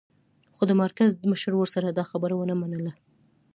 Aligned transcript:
خو 0.55 0.63
د 0.67 0.71
مرکز 0.83 1.09
مشر 1.31 1.53
ورسره 1.57 1.87
دا 1.89 2.03
خبره 2.11 2.33
و 2.35 2.47
نه 2.49 2.55
منله 2.61 2.91